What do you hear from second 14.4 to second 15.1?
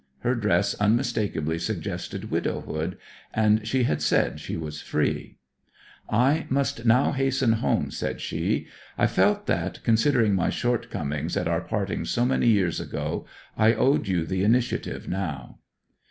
initiative